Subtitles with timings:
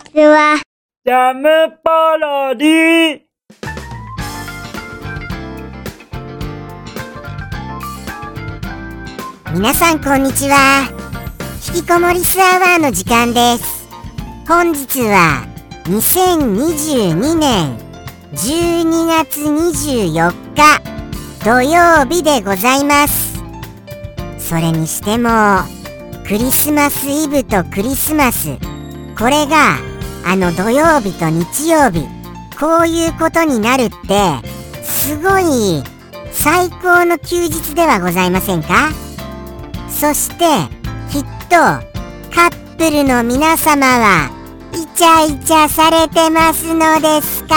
[0.00, 0.60] ちは。
[1.04, 1.48] ジャム
[1.82, 3.20] パロディ
[9.54, 10.88] 皆さんこんにちは。
[11.74, 13.88] 引きこもりスアワーの時間です。
[14.48, 15.46] 本日は
[15.84, 17.78] 2022年
[18.32, 20.80] 12月24日
[21.44, 23.42] 土曜日でございます。
[24.38, 25.30] それにしても
[26.26, 28.56] クリスマスイブとクリスマス
[29.18, 29.89] これが
[30.24, 32.06] あの土曜日と日曜日
[32.58, 33.94] こういうことになるって
[34.82, 35.82] すごい
[36.32, 38.90] 最高の休日ではございませんか？
[39.88, 40.44] そして
[41.10, 41.56] きっと
[42.34, 44.30] カップルの皆様は
[44.72, 47.56] イチャイチャされてますのですか？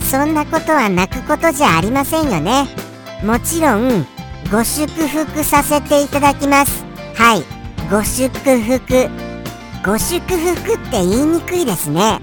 [0.00, 2.66] そんなことは泣くことじゃありませんよね。
[3.22, 4.06] もちろん
[4.50, 6.84] ご祝福させていただきます。
[7.14, 7.44] はい
[7.90, 8.28] ご祝
[8.60, 9.25] 福。
[9.86, 12.18] ご祝福って言いにくいですね。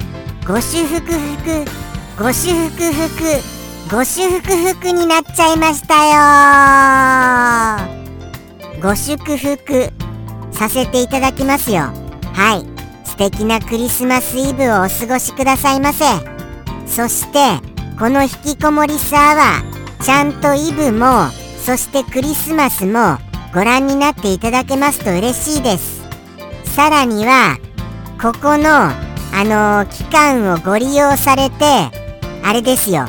[0.46, 1.64] ご祝福福
[2.22, 3.24] ご祝福福
[3.90, 5.96] ご祝福になっちゃいました
[7.88, 8.82] よ。
[8.82, 9.94] ご祝福
[10.52, 11.84] させていただきますよ。
[12.34, 12.66] はい。
[13.08, 16.04] 素敵なクリスマスイブをお過ごしくださいませ。
[16.86, 17.40] そして
[17.98, 19.64] この引きこもりサーは
[20.04, 21.30] ちゃんとイブも
[21.64, 23.20] そしてクリスマスも
[23.54, 25.93] ご覧になっていただけますと嬉しいです。
[26.76, 27.60] さらには
[28.20, 31.66] ここのあのー、期間をご利用されて
[32.44, 33.06] あれですよ。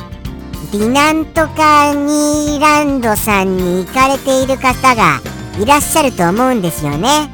[0.71, 5.19] ディナントカニーランドさんに行かれている方が
[5.59, 7.29] いらっしゃると思うんですよね。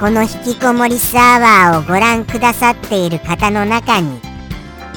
[0.00, 4.20] この引きこもりサーバーをご覧くださっている方の中に。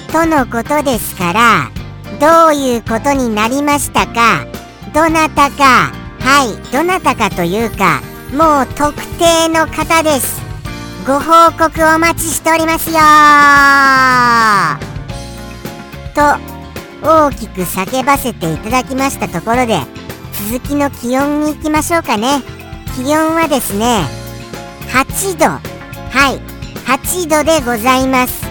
[0.09, 1.71] とのことですから
[2.19, 4.45] どういうことになりましたか
[4.93, 8.01] どなたかはいどなたかというか
[8.33, 10.40] もう特定の方です。
[11.05, 12.99] ご報告お待ちしておりますよ
[16.13, 16.21] と
[17.03, 19.79] 大きく叫ばせていただきましたところで
[20.49, 22.41] 続きの気温に行きましょうかね。
[22.95, 24.05] 気温はですね
[24.89, 25.45] 8度。
[25.45, 25.59] は
[26.33, 26.39] い。
[26.85, 28.45] 8度でございます。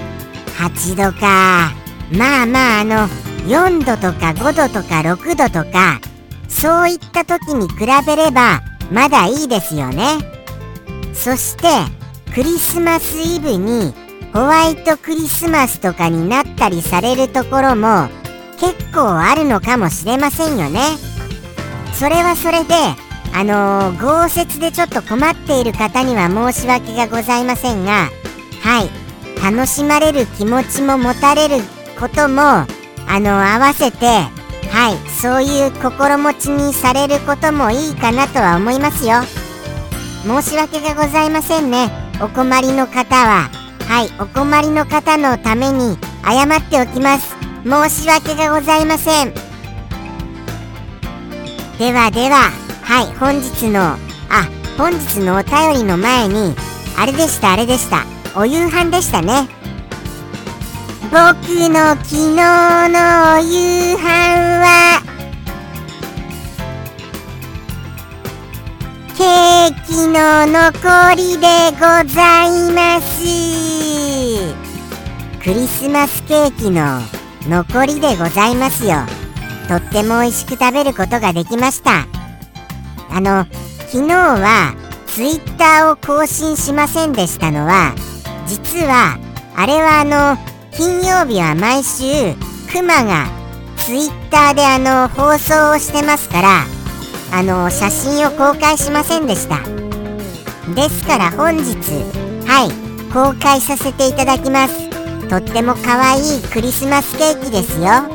[0.59, 1.73] 8度か。
[2.11, 3.09] まあまああの
[3.47, 6.01] 4度とか5度とか6度とか
[6.49, 8.61] そういった時に比べれば
[8.91, 10.19] まだいいですよね。
[11.15, 11.69] そして
[12.35, 13.93] クリスマスイブに
[14.33, 18.09] ホワイトクリスマスとかになったりされるところも
[18.61, 20.81] 結構あるのかもしれませんよね。
[21.95, 22.75] それはそれで
[23.35, 28.09] あのー、豪雪でちょっと困っている方には申し訳がございませんが
[28.63, 28.91] はい。
[29.43, 31.57] 楽しまれる気持ちも持たれる
[31.99, 32.67] こともあ
[33.09, 35.11] のー、合わせてはい。
[35.11, 39.23] そういう心持ちにされることもいいかなとは思いますよ。
[40.23, 42.00] 申し訳がございませんね。
[42.23, 43.49] お困りの方は
[43.89, 47.35] はいお困りの方のために謝っておきます。
[47.65, 49.33] 申し訳がございません。
[51.79, 52.51] ではでは
[52.83, 53.97] はい本日のあ
[54.77, 56.55] 本日のお便りの前に
[56.99, 58.05] あれでしたあれでした。
[58.37, 59.49] お夕飯でしたね。
[61.11, 61.17] 僕
[61.69, 63.60] の昨日のお夕
[70.11, 71.81] の残りでご
[72.13, 73.23] ざいます。
[75.41, 77.01] クリスマスケーキの
[77.49, 78.97] 残りでございますよ。
[79.69, 82.07] とっても美味しく食べることができました。
[83.13, 83.47] あの
[83.93, 84.75] 昨日は
[85.07, 87.95] ツイッターを更新しませんでしたのは
[88.47, 89.17] 実は
[89.57, 90.37] あれはあの
[90.73, 92.35] 金曜日は毎週
[92.73, 93.27] クマが
[93.77, 96.65] ツイッターであの放送をしてますから
[97.33, 99.90] あの写真を公開しませんでした。
[100.75, 101.75] ですから本日
[102.47, 102.71] はい
[103.13, 104.89] 公開させていただきます。
[105.29, 108.09] とっても可愛いクリスマスケーキですよ。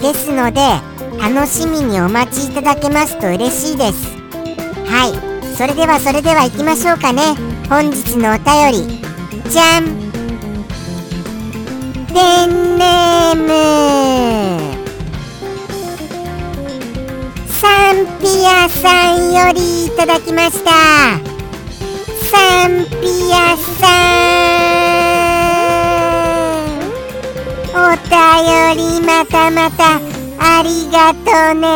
[0.00, 0.60] ですので
[1.20, 4.06] 楽しみにお待ちいただけますと嬉しいです。
[4.86, 7.22] はいそれではそれでは行きましょうかね。
[7.68, 9.00] 本日のお便り。
[9.50, 9.84] じゃん。
[12.14, 14.78] ペンネーム。
[17.48, 21.27] サンピアさんよりいただきました。
[22.30, 24.28] サンピアさん。
[27.72, 29.98] お便りまたまた
[30.38, 31.68] ありがとね。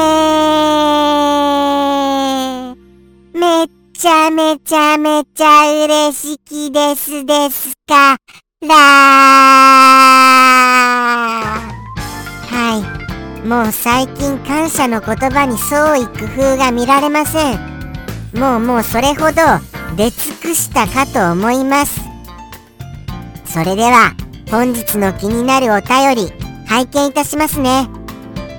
[3.32, 8.18] めっちゃめちゃめちゃ嬉しきですですか。
[8.60, 8.74] ら
[12.50, 13.46] はい。
[13.46, 17.58] もう最近感謝の言葉に創意工夫が見られません。
[18.38, 22.00] もうもうそれほど出尽くしたかと思います。
[23.44, 24.14] それでは
[24.50, 26.32] 本日の気になるお便り
[26.66, 27.88] 拝見いたしますね。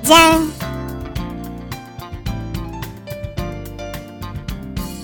[0.03, 0.63] じゃん。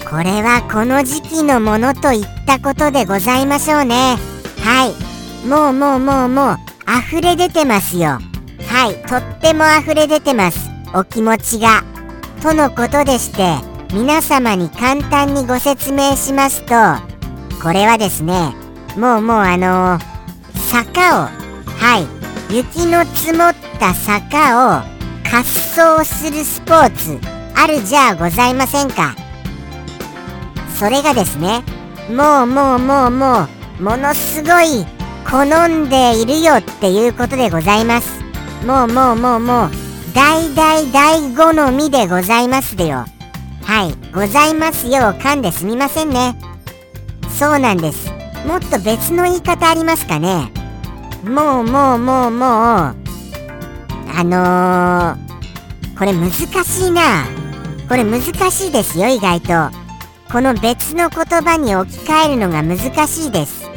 [0.09, 4.17] これはこの時期のものといったことでございましょうね。
[4.59, 5.47] はい。
[5.47, 6.57] もうもうもうもう
[7.07, 8.19] 溢れ出てますよ。
[8.67, 8.95] はい。
[9.07, 10.69] とっても溢れ出てます。
[10.93, 11.83] お気持ちが。
[12.41, 13.68] とのことでして。
[13.91, 16.75] 皆様に簡単にご説明しますと
[17.61, 18.53] これはですね
[18.95, 21.99] もうもうあのー、坂をは
[22.49, 27.19] い雪の積もった坂を滑走するスポーツ
[27.55, 29.15] あるじゃございませんか。
[30.79, 31.63] それがですね
[32.09, 33.47] もうもうもうも
[33.79, 34.85] うものすごい
[35.29, 38.23] 好んでいるよっていうことでございます。
[38.65, 39.69] もうもうもうもう
[40.15, 43.05] 大大大好みでございますでよ。
[43.69, 43.93] はい。
[44.11, 46.35] ございますよ噛んですみませんね。
[47.29, 48.09] そうなんです。
[48.47, 50.51] もっと別の言い方ありますかね。
[51.23, 52.39] もうもうもうもう。
[52.41, 52.95] あ
[54.23, 57.27] のー、これ難しいな。
[57.87, 59.53] これ難しいですよ意外と。
[60.31, 63.69] この別の言葉に置き換えるのが難しいです。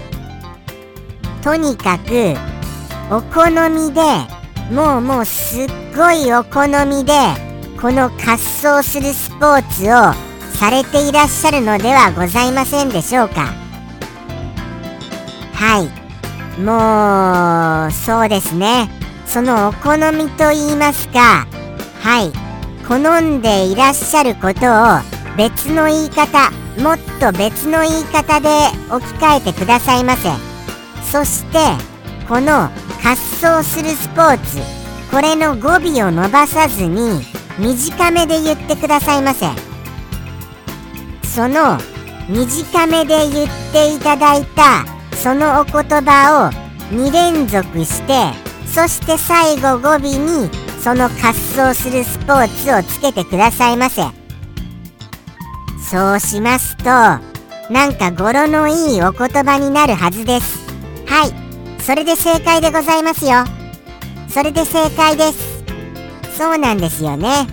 [1.42, 2.34] とにかく
[3.10, 4.00] お好みで
[4.74, 7.51] もうもうすっごいお好みで
[7.82, 10.14] この滑走するスポーツを
[10.56, 13.52] されていらっしゃるのではございませんでしょうか？
[15.52, 16.60] はい。
[16.60, 18.88] もうそうですね。
[19.26, 21.44] そのお好みと言いますか。
[22.00, 22.30] はい。
[22.86, 28.48] 好んでいらっしゃることを別の言い方もっと別の言い方で
[28.92, 30.28] 置き換えてくださいませ。
[31.10, 31.58] そして
[32.28, 32.70] この
[33.02, 34.58] 滑走するスポーツ
[35.10, 37.20] これの語尾を伸ばさずに
[37.58, 39.46] 短めで言ってくださいませ。
[41.26, 41.78] その
[42.28, 44.84] 短めで言っていただいた
[45.16, 45.72] そのお言
[46.02, 48.32] 葉を2連続して
[48.66, 50.50] そして最後語尾に
[50.82, 54.02] その滑走するスポーツをつけてくださいませ。
[55.90, 60.58] そうしますとなんか語呂のいいお言葉になるはずです。
[61.06, 61.82] はい。
[61.82, 63.44] それで正解でございますよ。
[64.28, 65.51] それで正解です。
[66.36, 67.46] そうなんですよね。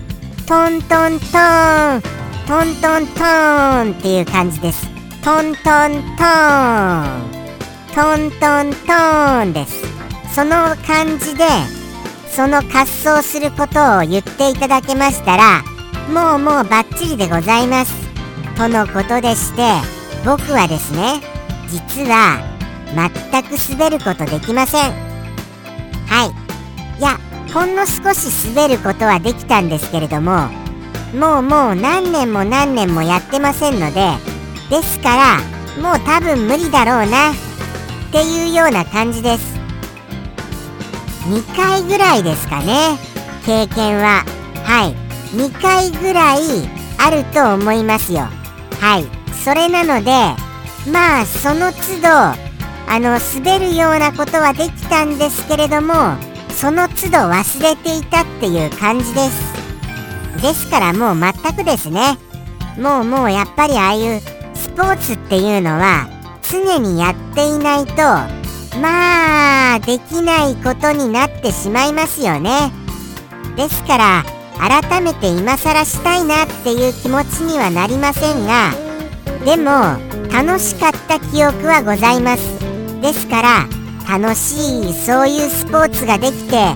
[0.46, 2.02] トントントーン。
[2.46, 4.88] トントントーンっていう感じです。
[5.22, 7.40] トントントーン。
[7.94, 9.84] トントントーンです。
[10.34, 11.44] その感じで
[12.30, 15.62] その滑走することを言っていただけましたら
[16.12, 17.92] もうもうバッチリでございます。
[18.56, 19.62] とのことでして
[20.24, 21.20] 僕はですね
[21.68, 22.38] 実は
[22.94, 24.92] 全く滑ることできません。
[26.06, 26.39] はい。
[27.52, 30.48] ほんの少し滑ることはできたんですけれども
[31.14, 34.10] もうもう何年も何年もやってませんので
[34.70, 37.34] ですからもう多分無理だろうなっ
[38.12, 39.58] ていうような感じです。
[41.28, 42.98] 2回ぐらいですかね。
[43.46, 44.24] 経験は。
[44.64, 44.94] はい。
[45.36, 46.40] 2回ぐらい
[46.98, 48.28] あると思いますよ。
[48.80, 49.04] はい。
[49.44, 50.10] それなので
[50.90, 55.94] まあその都度あの滑るようなことはできたんですけれども
[56.60, 60.42] その都度忘れていたっていう感じです。
[60.42, 62.18] ですからもう全くですね。
[62.78, 64.20] もうもうやっぱりああいう
[64.54, 66.06] スポーツっていうのは
[66.42, 68.02] 常にやっていないと
[68.78, 72.70] まあできないことになってしまいますよね。
[73.56, 74.24] ですから
[74.58, 78.74] 改めて今更したいなっていう気持ちにはなりませんが
[79.46, 79.96] でも
[80.30, 82.42] 楽しかった記憶はございます。
[83.00, 86.74] ですから楽しいそういうスポーツができて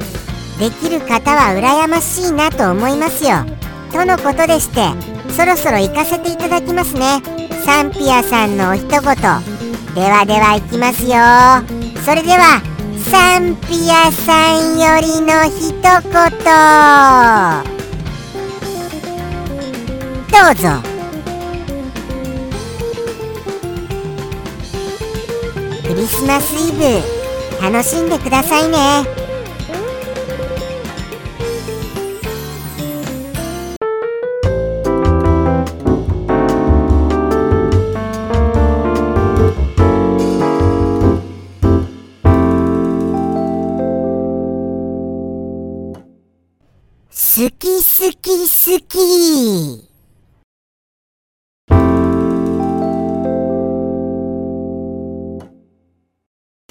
[0.59, 3.45] できる方は羨ましいなと思いますよ。
[3.93, 4.88] とのことでして
[5.33, 7.23] そろそろ行かせていただきますね。
[7.64, 9.00] サンピアさんのお一言。
[9.00, 9.11] で
[10.11, 11.16] はでは行きますよ。
[12.04, 12.61] それでは
[13.11, 15.83] サンピアさんよりの一言。
[20.31, 20.54] どう
[20.85, 20.93] ぞ。
[25.94, 29.04] クリスマスイブ楽しんでくださいね。
[47.08, 49.93] 好き好き好き。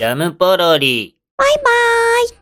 [0.04, 1.16] ジャムポロリ。
[1.38, 1.64] バイバー
[2.26, 2.30] イ。